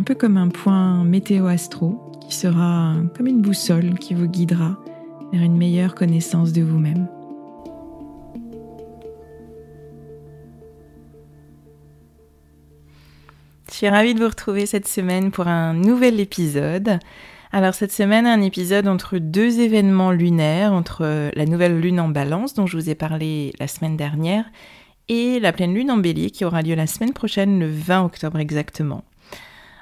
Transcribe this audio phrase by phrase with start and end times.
[0.00, 4.78] un peu comme un point météo-astro qui sera comme une boussole qui vous guidera
[5.30, 7.06] vers une meilleure connaissance de vous-même.
[13.68, 16.98] Je suis ravie de vous retrouver cette semaine pour un nouvel épisode.
[17.52, 22.54] Alors cette semaine, un épisode entre deux événements lunaires, entre la nouvelle lune en balance
[22.54, 24.46] dont je vous ai parlé la semaine dernière
[25.08, 28.38] et la pleine lune en bélier qui aura lieu la semaine prochaine, le 20 octobre
[28.38, 29.04] exactement.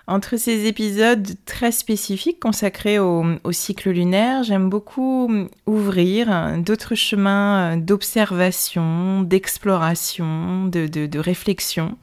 [0.09, 5.31] Entre ces épisodes très spécifiques consacrés au, cycle lunaire, j'aime beaucoup
[5.67, 11.99] ouvrir d'autres chemins d'observation, d'exploration, de, réflexion.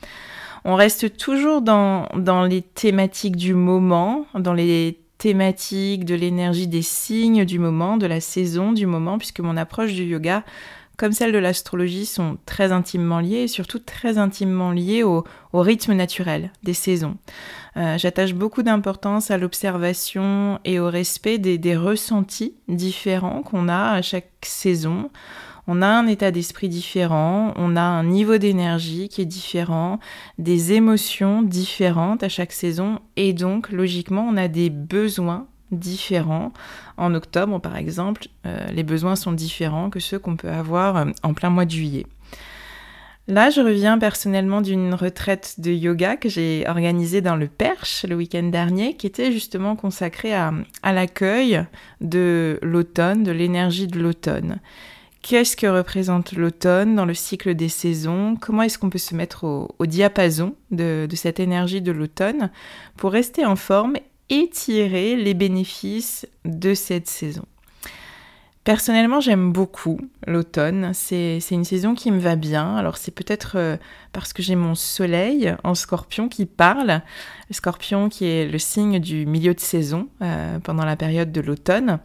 [0.66, 6.84] On reste toujours dans, dans les thématiques du moment, dans les thématiques de l'énergie des
[6.84, 10.44] signes du moment, de la saison du moment, puisque mon approche du yoga
[10.98, 15.24] comme celle de l'astrologie, sont très intimement liées et surtout très intimement liées au,
[15.54, 17.16] rythme naturel des saisons.
[17.78, 24.02] Euh, j'attache beaucoup d'importance à l'observation et au respect des, ressentis différents qu'on a à
[24.02, 25.10] chaque saison.
[25.68, 30.00] On a un état d'esprit différent, on a un niveau d'énergie qui est différent,
[30.38, 36.52] des émotions différentes à chaque saison et donc logiquement on a des besoins différents.
[36.98, 41.06] En octobre, par exemple, euh, les besoins sont différents que ceux qu'on peut avoir euh,
[41.24, 42.06] en plein mois de juillet.
[43.28, 48.16] Là, je reviens personnellement d'une retraite de yoga que j'ai organisée dans le Perche le
[48.16, 50.54] week-end dernier, qui était justement consacrée à,
[50.84, 51.66] l'accueil
[52.02, 54.60] de l'automne, de l'énergie de l'automne.
[55.24, 58.38] Qu'est-ce que représente l'automne dans le cycle des saisons?
[58.40, 62.52] Comment est-ce qu'on peut se mettre au, diapason de, de, cette énergie de l'automne
[62.96, 63.96] pour rester en forme
[64.30, 67.46] et tirer les bénéfices de cette saison.
[68.66, 70.90] Personnellement, j'aime beaucoup l'automne.
[70.96, 72.76] C'est une saison qui me va bien.
[72.78, 73.78] Alors, c'est peut-être euh,
[74.12, 77.04] parce que j'ai mon soleil en scorpion qui parle.
[77.50, 81.42] Le scorpion qui est le signe du milieu de saison euh, pendant la période de
[81.42, 82.00] l'automne.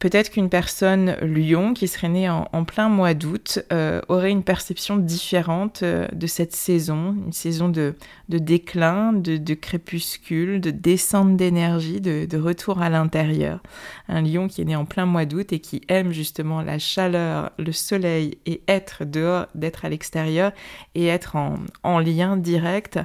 [0.00, 4.96] Peut-être qu'une personne lion qui serait née en, plein mois d'août euh, aurait une perception
[4.96, 7.94] différente euh, de cette saison, une saison de,
[8.30, 13.60] déclin, de, crépuscule, de descente d'énergie, de, retour à l'intérieur.
[14.08, 17.50] Un lion qui est né en plein mois d'août et qui aime justement la chaleur,
[17.58, 20.52] le soleil et être dehors, d'être à l'extérieur
[20.94, 22.98] et être en, lien direct,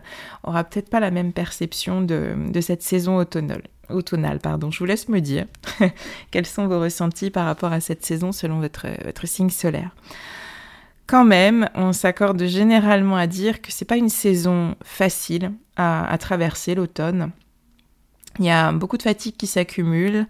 [0.44, 3.64] aura peut-être pas la même perception de, de cette saison automnale
[4.42, 4.72] pardon.
[4.72, 5.46] Je vous laisse me dire
[6.32, 8.88] quels sont vos ressentis par rapport à cette saison selon votre,
[9.26, 9.92] signe solaire.
[11.08, 16.74] Quand même, on s'accorde généralement à dire que c'est pas une saison facile à, traverser
[16.74, 17.32] l'automne.
[18.40, 20.28] Il y a beaucoup de fatigue qui s'accumule.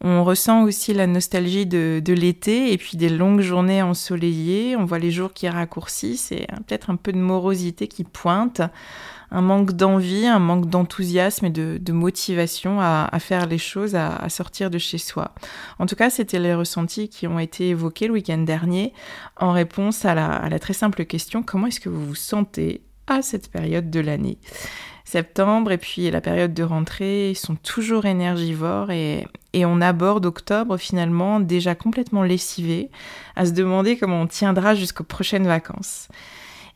[0.00, 4.76] On ressent aussi la nostalgie de, de l'été et puis des longues journées ensoleillées.
[4.76, 8.62] On voit les jours qui raccourcissent et peut-être un peu de morosité qui pointe
[9.32, 14.70] un manque d'envie, un manque d'enthousiasme et de, motivation à, faire les choses, à, sortir
[14.70, 15.34] de chez soi.
[15.78, 18.92] En tout cas, c'était les ressentis qui ont été évoqués le week-end dernier
[19.36, 23.50] en réponse à la très simple question comment est-ce que vous vous sentez à cette
[23.50, 24.38] période de l'année?
[25.12, 31.38] Septembre et puis la période de rentrée sont toujours énergivores et, on aborde octobre finalement
[31.38, 32.90] déjà complètement lessivé
[33.36, 36.08] à se demander comment on tiendra jusqu'aux prochaines vacances.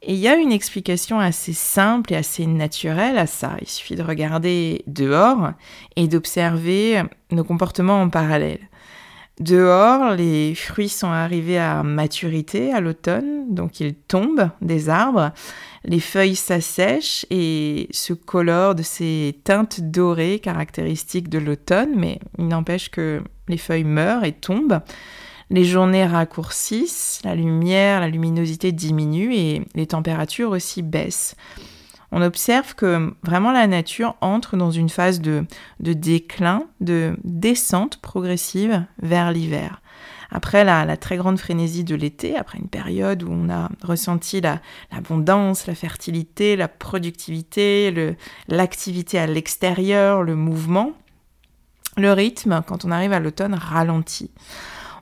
[0.02, 3.56] Et il y a une explication assez simple et assez naturelle à ça.
[3.60, 5.52] Il suffit de regarder dehors
[5.96, 7.02] et d'observer
[7.32, 8.60] nos comportements en parallèle.
[9.40, 15.32] Dehors, les fruits sont arrivés à maturité à l'automne, donc ils tombent des arbres,
[15.84, 22.48] les feuilles s'assèchent et se colorent de ces teintes dorées caractéristiques de l'automne, mais il
[22.48, 24.80] n'empêche que les feuilles meurent et tombent.
[25.50, 31.36] Les journées raccourcissent, la lumière, la luminosité diminue et les températures aussi baissent
[32.12, 35.44] on observe que vraiment la nature entre dans une phase de,
[35.80, 39.82] déclin, de descente progressive vers l'hiver.
[40.30, 45.66] Après la, très grande frénésie de l'été, après une période où on a ressenti l'abondance,
[45.66, 48.16] la, fertilité, la productivité,
[48.48, 50.92] l'activité à l'extérieur, le mouvement,
[51.96, 54.30] le rythme, quand on arrive à l'automne, ralentit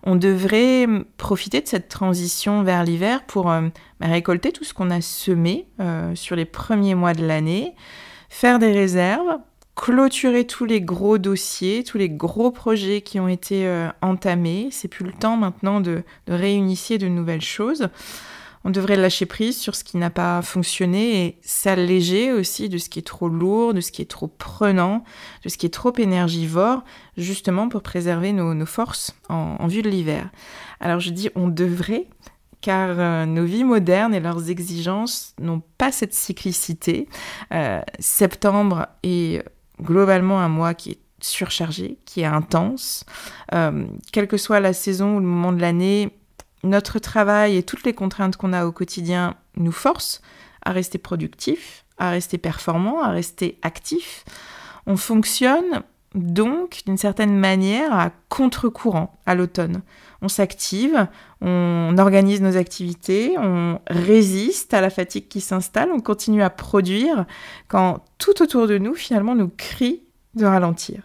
[0.05, 0.87] on devrait
[1.17, 3.62] profiter de cette transition vers l'hiver pour euh,
[4.01, 7.75] bah, récolter tout ce qu'on a semé euh, sur les premiers mois de l'année,
[8.29, 9.39] faire des réserves,
[9.75, 14.69] clôturer tous les gros dossiers, tous les gros projets qui ont été euh, entamés.
[14.71, 17.89] C'est plus le temps maintenant de, de réinitier de nouvelles choses
[18.64, 22.88] on devrait lâcher prise sur ce qui n'a pas fonctionné et s'alléger aussi de ce
[22.88, 25.05] qui est trop lourd, de ce qui est trop prenant,
[25.44, 26.82] de ce qui est trop énergivore,
[27.16, 30.31] justement pour préserver nos, forces en, vue de l'hiver.
[30.81, 32.08] Alors je dis on devrait,
[32.62, 37.08] car euh, nos vies modernes et leurs exigences n'ont pas cette cyclicité.
[37.52, 39.44] Euh, septembre est
[39.82, 43.05] globalement un mois qui est surchargé, qui est intense.
[43.52, 46.11] Euh, quelle que soit la saison ou le moment de l'année,
[46.64, 50.22] notre travail et toutes les contraintes qu'on a au quotidien nous forcent
[50.64, 54.25] à rester productif, à rester performant, à rester actif.
[54.87, 55.82] On fonctionne
[56.14, 59.82] donc d'une certaine manière à contre-courant à l'automne.
[60.22, 61.06] On s'active,
[61.40, 67.26] on organise nos activités, on résiste à la fatigue qui s'installe, on continue à produire
[67.69, 70.02] quand tout autour de nous finalement nous crie
[70.34, 71.02] de ralentir.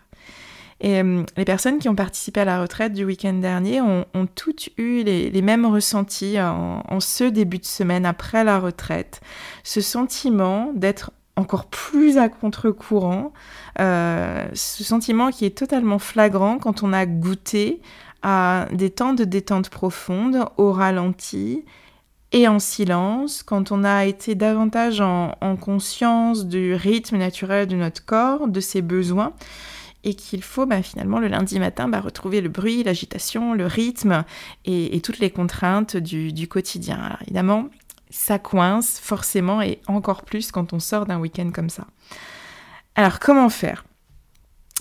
[0.81, 4.05] Et euh, les personnes qui ont participé à la retraite du week-end dernier ont,
[4.35, 9.21] toutes eu les, mêmes ressentis en, ce début de semaine après la retraite.
[9.63, 13.33] Ce sentiment d'être encore plus à contre-courant,
[13.79, 17.81] euh, ce sentiment qui est totalement flagrant quand on a goûté
[18.21, 21.63] à des temps de détente profonde, au ralenti
[22.31, 28.05] et en silence, quand on a été davantage en conscience du rythme naturel de notre
[28.05, 29.33] corps, de ses besoins
[30.03, 34.23] et qu'il faut bah, finalement le lundi matin bah, retrouver le bruit, l'agitation, le rythme
[34.65, 36.97] et, toutes les contraintes du, quotidien.
[36.97, 37.69] Alors évidemment,
[38.09, 41.85] ça coince forcément et encore plus quand on sort d'un week-end comme ça.
[42.95, 43.83] Alors comment faire?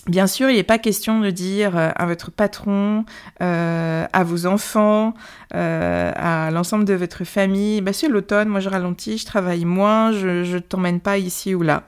[0.07, 3.05] Bien sûr, il n'est pas question de dire euh, à votre patron,
[3.41, 5.13] euh, à vos enfants,
[5.53, 10.11] euh, à l'ensemble de votre famille, bah, c'est l'automne, moi je ralentis, je travaille moins,
[10.11, 11.83] je ne t'emmène pas ici ou là.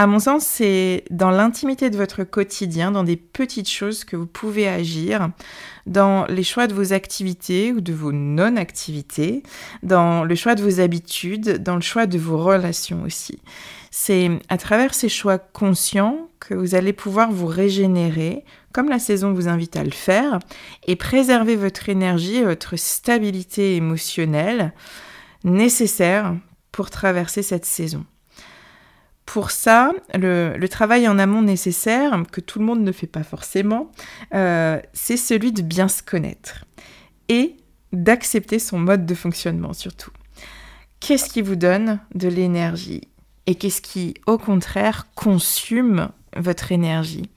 [0.00, 4.24] À mon sens, c'est dans l'intimité de votre quotidien, dans des petites choses que vous
[4.24, 5.28] pouvez agir,
[5.84, 9.42] dans les choix de vos activités ou de vos non-activités,
[9.82, 13.42] dans le choix de vos habitudes, dans le choix de vos relations aussi.
[13.90, 19.34] C'est à travers ces choix conscients que vous allez pouvoir vous régénérer, comme la saison
[19.34, 20.38] vous invite à le faire,
[20.86, 24.72] et préserver votre énergie et votre stabilité émotionnelle
[25.44, 26.36] nécessaire
[26.72, 28.06] pour traverser cette saison.
[29.32, 33.92] Pour ça, le, travail en amont nécessaire, que tout le monde ne fait pas forcément,
[34.34, 36.64] euh, c'est celui de bien se connaître
[37.28, 37.54] et
[37.92, 40.10] d'accepter son mode de fonctionnement surtout.
[40.98, 43.02] Qu'est-ce qui vous donne de l'énergie
[43.46, 47.30] et qu'est-ce qui, au contraire, consume votre énergie?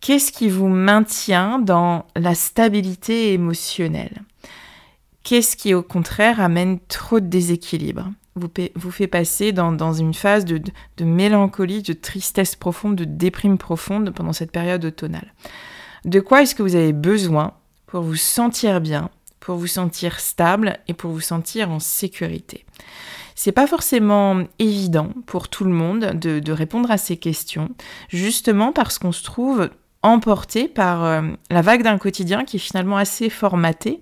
[0.00, 4.22] Qu'est-ce qui vous maintient dans la stabilité émotionnelle?
[5.22, 8.10] Qu'est-ce qui, au contraire, amène trop de déséquilibre?
[8.34, 10.60] Vous, fait passer dans, une phase de,
[11.04, 15.34] mélancolie, de tristesse profonde, de déprime profonde pendant cette période automnale.
[16.04, 17.54] De quoi est-ce que vous avez besoin
[17.86, 19.10] pour vous sentir bien,
[19.40, 22.64] pour vous sentir stable et pour vous sentir en sécurité?
[23.34, 27.70] C'est pas forcément évident pour tout le monde de, répondre à ces questions,
[28.08, 29.70] justement parce qu'on se trouve
[30.02, 34.00] emporté par euh, la vague d'un quotidien qui est finalement assez formaté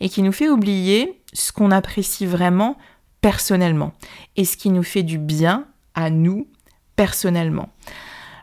[0.00, 2.76] et qui nous fait oublier ce qu'on apprécie vraiment
[3.22, 3.92] personnellement
[4.36, 6.46] et ce qui nous fait du bien à nous
[6.96, 7.70] personnellement.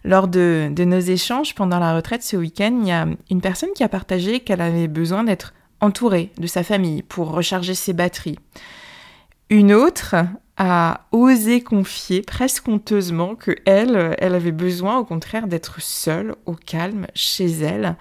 [0.03, 3.69] Lors de, de, nos échanges pendant la retraite ce week-end, il y a une personne
[3.75, 8.39] qui a partagé qu'elle avait besoin d'être entourée de sa famille pour recharger ses batteries.
[9.49, 10.15] Une autre
[10.57, 16.53] a osé confier presque honteusement que elle, elle avait besoin au contraire d'être seule, au
[16.53, 17.95] calme, chez elle,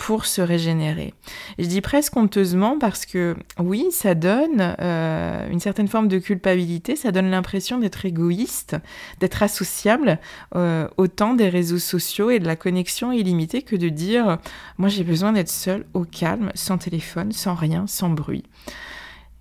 [0.00, 1.12] pour se régénérer.
[1.58, 6.96] Je dis presque honteusement parce que oui, ça donne euh, une certaine forme de culpabilité,
[6.96, 8.78] ça donne l'impression d'être égoïste,
[9.20, 10.18] d'être associable
[10.56, 14.38] euh, au temps des réseaux sociaux et de la connexion illimitée que de dire
[14.78, 18.44] moi j'ai besoin d'être seule, au calme, sans téléphone, sans rien, sans bruit.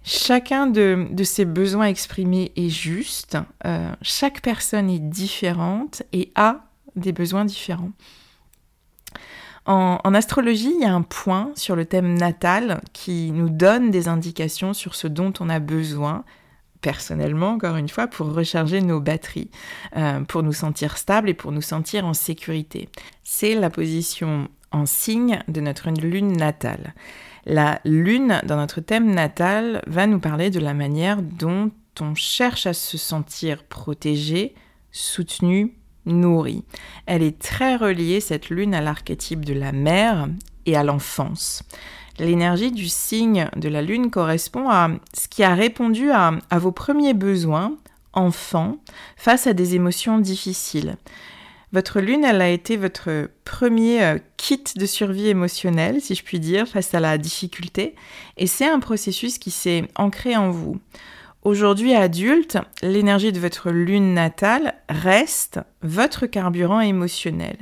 [0.03, 6.65] Chacun de, ces besoins exprimés est juste, euh, chaque personne est différente et a
[6.97, 7.91] des besoins différents.
[9.65, 14.07] En, astrologie, il y a un point sur le thème natal qui nous donne des
[14.07, 16.23] indications sur ce dont on a besoin,
[16.81, 19.51] personnellement, encore une fois, pour recharger nos batteries,
[19.95, 22.89] euh, pour nous sentir stables et pour nous sentir en sécurité.
[23.23, 26.93] C'est la position en signe de notre lune natale.
[27.45, 32.65] La lune, dans notre thème natal, va nous parler de la manière dont on cherche
[32.65, 34.55] à se sentir protégé,
[34.91, 35.75] soutenu,
[36.05, 36.63] nourri.
[37.05, 40.27] Elle est très reliée, cette lune, à l'archétype de la mère
[40.65, 41.63] et à l'enfance.
[42.17, 46.71] L'énergie du signe de la lune correspond à ce qui a répondu à, à vos
[46.71, 47.77] premiers besoins,
[48.13, 48.77] enfant,
[49.15, 50.97] face à des émotions difficiles.
[51.71, 56.39] Votre lune, elle a été votre premier euh, kit de survie émotionnelle, si je puis
[56.39, 57.95] dire, face à la difficulté,
[58.37, 60.79] et c'est un processus qui s'est ancré en vous.
[61.43, 67.55] Aujourd'hui adulte, l'énergie de votre lune natale reste votre carburant émotionnel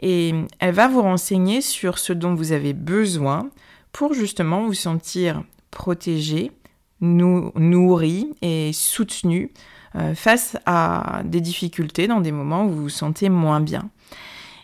[0.00, 3.50] et elle va vous renseigner sur ce dont vous avez besoin
[3.90, 5.42] pour justement vous sentir
[5.72, 6.52] protégé,
[7.00, 9.50] nourri et soutenu
[9.96, 13.90] euh, face à des difficultés dans des moments où vous vous sentez moins bien.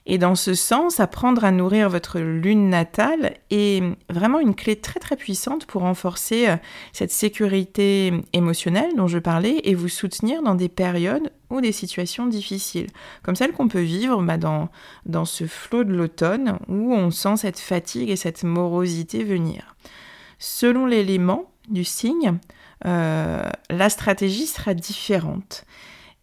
[0.04, 4.98] Et dans ce sens, apprendre à nourrir votre lune natale est vraiment une clé très
[4.98, 6.56] très puissante pour renforcer euh,
[6.92, 12.26] cette sécurité émotionnelle dont je parlais et vous soutenir dans des périodes ou des situations
[12.26, 12.88] difficiles,
[13.22, 14.70] comme celles qu'on peut vivre bah, dans,
[15.06, 19.76] dans ce flot de l'automne où on sent cette fatigue et cette morosité venir.
[20.40, 22.38] Selon l'élément du signe,
[22.86, 25.64] euh, la stratégie sera différente.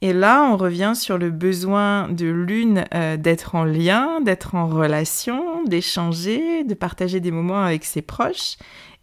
[0.01, 4.68] Et là, on revient sur le besoin de l'une euh, d'être en lien, d'être en
[4.68, 8.56] relation, d'échanger, de partager des moments avec ses proches,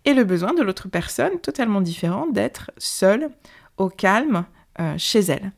[0.07, 3.29] et le besoin de l'autre personne, totalement différent, d'être seule,
[3.77, 4.47] au calme,
[4.81, 5.53] euh, chez elle.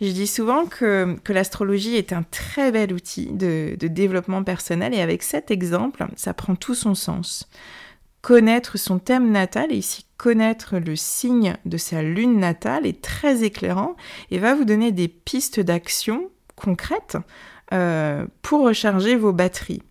[0.00, 5.00] Je dis souvent que, l'astrologie est un très bel outil de, de développement personnel, et
[5.00, 7.48] avec cet exemple, ça prend tout son sens
[8.22, 13.42] connaître son thème natal et ici connaître le signe de sa lune natale est très
[13.42, 13.96] éclairant
[14.30, 17.16] et va vous donner des pistes d'action concrètes
[17.72, 19.82] euh, pour recharger vos batteries.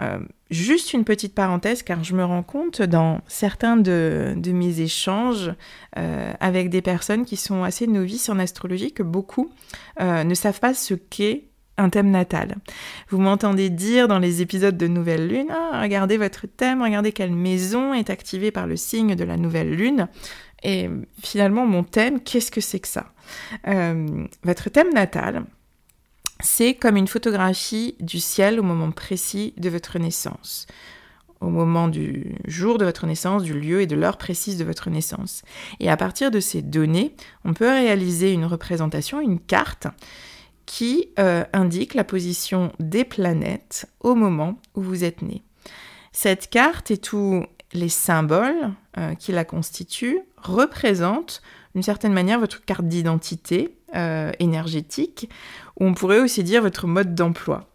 [0.00, 0.18] Euh,
[0.50, 5.52] juste une petite parenthèse car je me rends compte dans certains de, mes échanges
[5.96, 9.52] euh, avec des personnes qui sont assez novices en astrologie que beaucoup
[10.00, 12.56] ne savent pas ce qu'est un thème natal.
[13.08, 17.32] Vous m'entendez dire dans les épisodes de Nouvelle Lune, ah, regardez votre thème, regardez quelle
[17.32, 20.08] maison est activée par le signe de la Nouvelle Lune.
[20.62, 20.90] Et
[21.22, 23.12] finalement, mon thème, qu'est-ce que c'est que ça?
[23.66, 25.44] Euh, Votre thème natal,
[26.40, 30.66] c'est comme une photographie du ciel au moment précis de votre naissance
[31.40, 34.90] au moment du jour de votre naissance, du lieu et de l'heure précise de votre
[34.90, 35.42] naissance.
[35.80, 39.86] Et à partir de ces données, on peut réaliser une représentation, une carte
[40.70, 45.42] qui euh, indique la position des planètes au moment où vous êtes né.
[46.12, 51.42] Cette carte et tous les symboles euh, qui la constituent représentent
[51.74, 55.28] d'une certaine manière votre carte d'identité euh, énergétique,
[55.80, 57.68] ou on pourrait aussi dire votre mode d'emploi.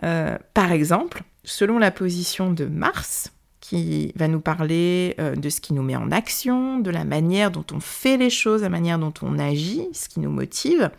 [0.00, 5.82] par exemple, selon la position de Mars, qui va nous parler de ce qui nous
[5.82, 9.38] met en action, de la manière dont on fait les choses, la manière dont on
[9.38, 10.90] agit, ce qui nous motive.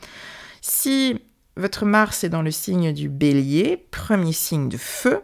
[0.62, 1.20] Si
[1.62, 5.22] votre Mars est dans le signe du bélier, premier signe de feu.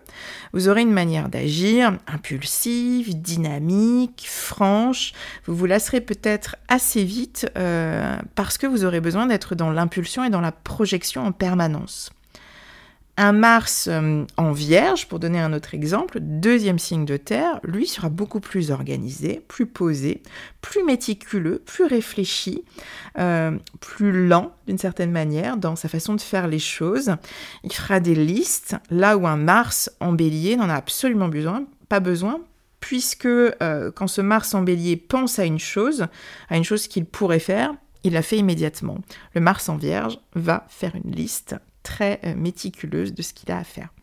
[0.53, 5.13] Vous aurez une manière d'agir impulsive, dynamique, franche.
[5.45, 10.23] Vous vous lasserez peut-être assez vite euh, parce que vous aurez besoin d'être dans l'impulsion
[10.23, 12.11] et dans la projection en permanence.
[13.19, 17.87] Un Mars euh, en Vierge, pour donner un autre exemple, deuxième signe de Terre, lui
[17.87, 20.21] sera beaucoup plus organisé, plus posé,
[20.61, 22.63] plus méticuleux, plus réfléchi,
[23.17, 27.15] euh, plus lent d'une certaine manière dans sa façon de faire les choses.
[27.63, 31.99] Il fera des listes, là où un Mars en Bélier n'en a absolument besoin, pas
[31.99, 32.39] besoin,
[32.81, 36.05] puisque euh, quand ce Mars en Bélier pense à une chose,
[36.49, 38.99] à une chose qu'il pourrait faire, il la fait immédiatement.
[39.33, 41.55] Le Mars en Vierge va faire une liste
[41.87, 43.93] très euh, méticuleuse de ce qu'il a à faire.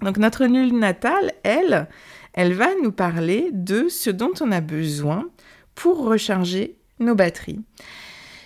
[0.00, 1.88] Donc notre lune natale, elle,
[2.32, 5.28] elle va nous parler de ce dont on a besoin
[5.74, 7.60] pour recharger nos batteries.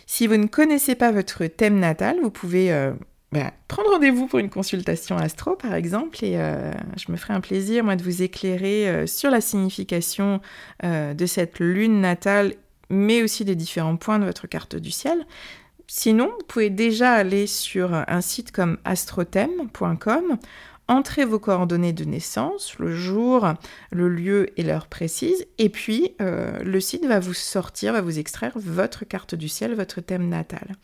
[0.07, 2.93] Si vous ne connaissez pas votre thème natal, vous pouvez euh,
[3.31, 7.41] bah, prendre rendez-vous pour une consultation astro, par exemple, et euh, je me ferai un
[7.41, 10.41] plaisir, moi, de vous éclairer sur la signification
[10.83, 12.55] de cette lune natale,
[12.89, 15.27] mais aussi des différents points de votre carte du ciel.
[15.91, 20.39] Sinon, vous pouvez déjà aller sur un site comme astrothème.com
[20.87, 23.47] entrez vos coordonnées de naissance, le jour,
[23.91, 28.19] le lieu et l'heure précise, et puis euh, le site va vous sortir, va vous
[28.19, 30.77] extraire votre carte du ciel, votre thème natal.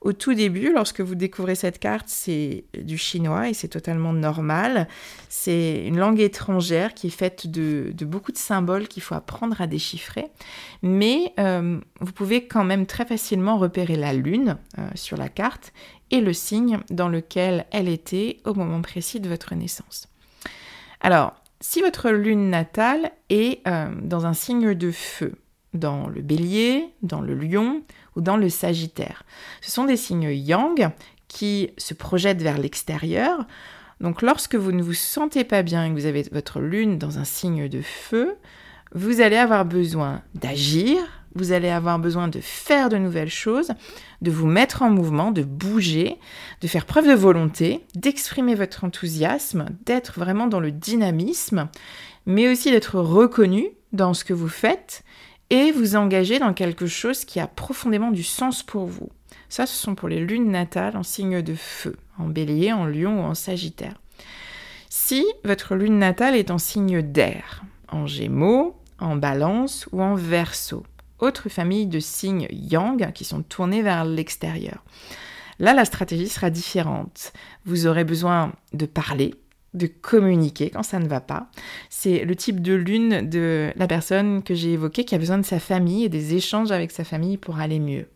[0.00, 4.86] Au tout début, lorsque vous découvrez cette carte, c'est du chinois et c'est totalement normal.
[5.28, 9.66] C'est une langue étrangère qui est faite de, beaucoup de symboles qu'il faut apprendre à
[9.66, 10.26] déchiffrer.
[10.82, 15.72] Mais euh, vous pouvez quand même très facilement repérer la lune euh, sur la carte
[16.12, 20.06] et le signe dans lequel elle était au moment précis de votre naissance.
[21.00, 25.34] Alors, si votre lune natale est euh, dans un signe de feu,
[25.78, 27.82] dans le bélier, dans le lion
[28.16, 29.24] ou dans le sagittaire,
[29.60, 30.90] ce sont des signes yang
[31.28, 33.46] qui se projettent vers l'extérieur.
[34.00, 37.18] Donc lorsque vous ne vous sentez pas bien et que vous avez votre lune dans
[37.18, 38.36] un signe de feu,
[38.94, 40.98] vous allez avoir besoin d'agir,
[41.34, 43.72] vous allez avoir besoin de faire de nouvelles choses,
[44.22, 46.16] de vous mettre en mouvement, de bouger,
[46.60, 51.68] de faire preuve de volonté, d'exprimer votre enthousiasme, d'être vraiment dans le dynamisme,
[52.26, 55.02] mais aussi d'être reconnu dans ce que vous faites
[55.50, 59.08] et vous engager dans quelque chose qui a profondément du sens pour vous.
[59.48, 63.20] Ça, ce sont pour les lunes natales en signe de feu, en bélier, en lion
[63.20, 64.00] ou en sagittaire.
[64.90, 70.84] Si votre lune natale est en signe d'air, en gémeaux, en balance ou en verso,
[71.18, 74.84] autre famille de signes yang qui sont tournés vers l'extérieur.
[75.58, 77.32] Là, la stratégie sera différente.
[77.64, 79.34] Vous aurez besoin de parler,
[79.74, 81.48] de communiquer quand ça ne va pas.
[81.90, 85.44] C'est le type de lune de la personne que j'ai évoquée qui a besoin de
[85.44, 88.06] sa famille et des échanges avec sa famille pour aller mieux.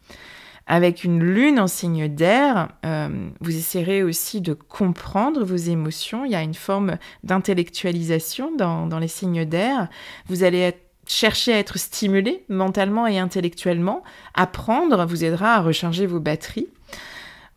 [0.67, 6.25] Avec une lune en signe d'air, euh, vous essaierez aussi de comprendre vos émotions.
[6.25, 9.89] Il y a une forme d'intellectualisation dans, les signes d'air.
[10.29, 10.73] Vous allez
[11.07, 16.69] chercher à être stimulé mentalement et intellectuellement, apprendre vous aidera à recharger vos batteries.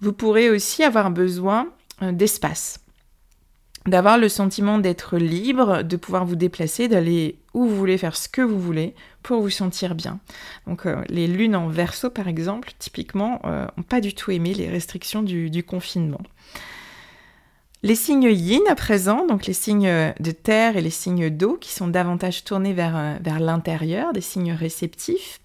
[0.01, 1.67] Vous pourrez aussi avoir besoin
[2.01, 2.79] euh, d'espace,
[3.86, 8.28] d'avoir le sentiment d'être libre, de pouvoir vous déplacer, d'aller où vous voulez, faire ce
[8.28, 10.19] que vous voulez pour vous sentir bien.
[10.67, 14.54] Donc euh, les lunes en verso par exemple, typiquement, n'ont euh, pas du tout aimé
[14.54, 16.21] les restrictions du confinement.
[17.86, 21.71] Les signes yin à présent, donc les signes de terre et les signes d'eau qui
[21.71, 25.39] sont davantage tournés vers, euh, vers l'intérieur, des signes réceptifs.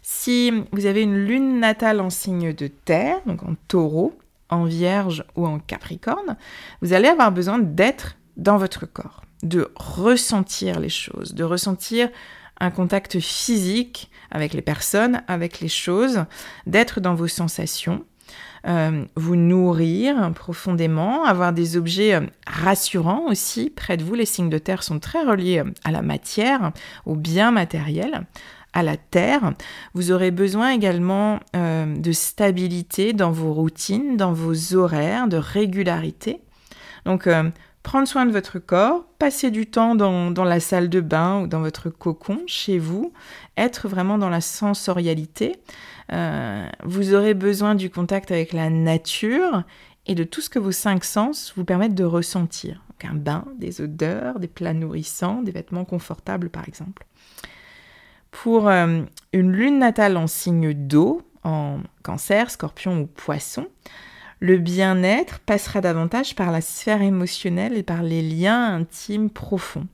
[0.00, 4.16] Si vous avez une lune natale en signe de terre, donc en taureau,
[4.50, 6.36] en vierge ou en capricorne,
[6.82, 12.08] vous allez avoir besoin d'être dans votre corps, de ressentir les choses, de ressentir
[12.58, 16.24] un contact physique avec les personnes, avec les choses,
[16.66, 18.04] d'être dans vos sensations
[18.66, 24.14] euh, vous nourrir profondément, avoir des objets euh, rassurants aussi près de vous.
[24.14, 26.72] Les signes de terre sont très reliés à la matière,
[27.06, 28.26] au bien matériel
[28.72, 29.54] à la terre.
[29.94, 36.40] Vous aurez besoin également de stabilité dans vos routines, dans vos horaires, de régularité.
[37.04, 37.28] Donc,
[37.82, 41.60] prendre soin de votre corps, passer du temps dans, la salle de bain ou dans
[41.60, 43.12] votre cocon chez vous,
[43.56, 45.56] être vraiment dans la sensorialité,
[46.12, 49.62] euh, vous aurez besoin du contact avec la nature
[50.06, 52.82] et de tout ce que vos cinq sens vous permettent de ressentir.
[53.02, 57.06] un bain, des odeurs, des plats nourrissants, des vêtements confortables par exemple.
[58.30, 63.66] Pour euh, une lune natale en signe d'eau, en cancer, scorpion ou poisson,
[64.40, 69.86] le bien-être passera davantage par la sphère émotionnelle et par les liens intimes profonds.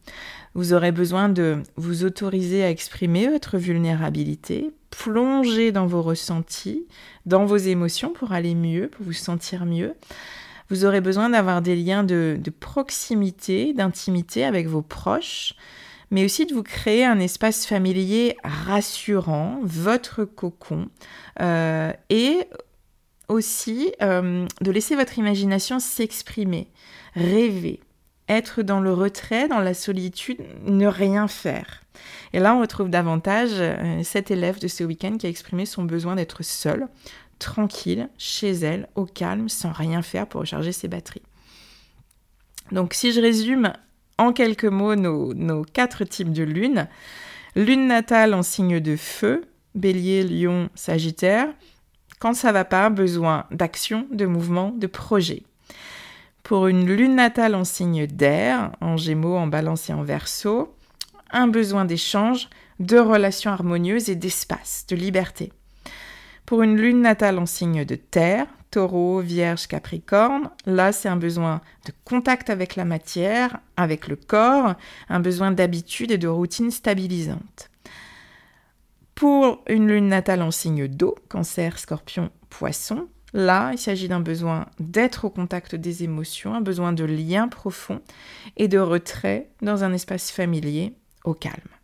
[0.55, 6.87] Vous aurez besoin de vous autoriser à exprimer votre vulnérabilité, plonger dans vos ressentis,
[7.27, 9.95] dans vos émotions pour aller mieux, pour vous sentir mieux.
[10.71, 15.55] Vous aurez besoin d'avoir des liens de, proximité, d'intimité avec vos proches,
[16.11, 20.89] mais aussi de vous créer un espace familier rassurant, votre cocon,
[21.41, 22.49] euh, et
[23.29, 26.69] aussi euh, de laisser votre imagination s'exprimer,
[27.15, 27.81] rêver,
[28.29, 31.83] être dans le retrait, dans la solitude, ne rien faire.
[32.33, 35.85] Et là, on retrouve davantage euh, cet élève de ce week-end qui a exprimé son
[35.85, 36.89] besoin d'être seule,
[37.39, 41.23] tranquille, chez elle, au calme, sans rien faire pour recharger ses batteries.
[42.73, 43.73] Donc si je résume
[44.19, 46.89] en quelques mots nos, quatre types de lune,
[47.55, 51.49] lune natale en signe de feu, bélier, lion, sagittaire.
[52.19, 55.43] Quand ça va pas, besoin d'action, de mouvement, de projet.
[56.43, 60.75] Pour une lune natale en signe d'air, en gémeaux, en balance et en verso,
[61.31, 62.49] un besoin d'échange,
[62.79, 65.53] de relations harmonieuses et d'espace, de liberté.
[66.45, 71.63] Pour une lune natale en signe de terre, taureau, vierge, capricorne, là c'est un besoin
[71.87, 74.75] de contact avec la matière, avec le corps,
[75.09, 77.71] un besoin d'habitude et de routine stabilisante.
[79.15, 84.67] Pour une lune natale en signe d'eau, cancer, scorpion, poisson, là il s'agit d'un besoin
[84.79, 88.03] d'être au contact des émotions, un besoin de lien profond
[88.59, 90.93] et de retrait dans un espace familier
[91.25, 91.76] au calme.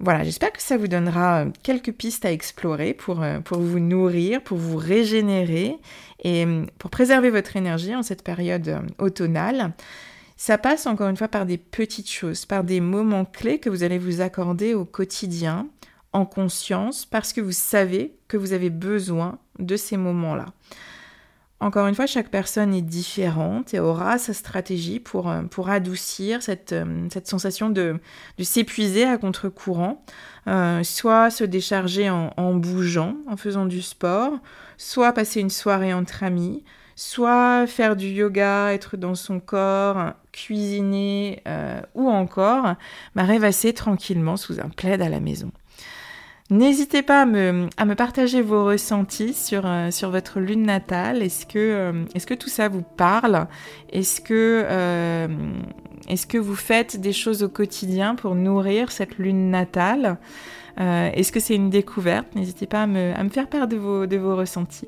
[0.00, 3.80] Voilà, j'espère que ça vous donnera euh, quelques pistes à explorer pour, euh, pour vous
[3.80, 5.76] nourrir, pour vous régénérer
[6.22, 9.72] et euh, pour préserver votre énergie en cette période automnale.
[10.36, 13.82] Ça passe encore une fois par des petites choses, par des moments clés que vous
[13.82, 15.66] allez vous accorder au quotidien,
[16.12, 20.46] en conscience, parce que vous savez que vous avez besoin de ces moments-là.
[21.60, 26.40] Encore une fois, chaque personne est différente et aura sa stratégie pour, euh, pour adoucir
[26.40, 27.98] cette, euh, cette sensation de,
[28.38, 30.04] de s'épuiser à contre-courant,
[30.46, 34.34] euh, soit se décharger en, bougeant, en faisant du sport,
[34.76, 36.62] soit passer une soirée entre amis,
[36.94, 41.42] soit faire du yoga, être dans son corps, cuisiner,
[41.94, 42.74] ou encore
[43.14, 45.52] bah, rêvasser tranquillement sous un plaid à la maison.
[46.50, 51.22] N'hésitez pas à me, partager vos ressentis sur, euh, votre lune natale.
[51.22, 53.48] Est-ce que, euh, est que tout ça vous parle?
[53.92, 55.28] Est-ce que, euh,
[56.08, 60.18] est que vous faites des choses au quotidien pour nourrir cette lune natale?
[60.78, 62.34] Est-ce que c'est une découverte?
[62.36, 64.86] N'hésitez pas à me, à me, faire part de vos, de vos ressentis.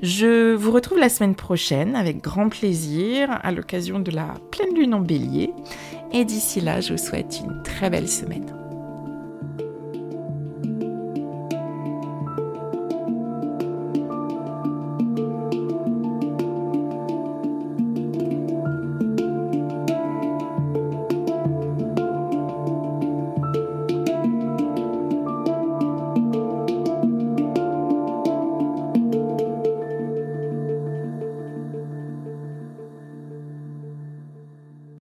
[0.00, 4.94] Je vous retrouve la semaine prochaine avec grand plaisir à l'occasion de la pleine lune
[4.94, 5.50] en bélier.
[6.12, 8.67] Et d'ici là, je vous souhaite une très belle semaine.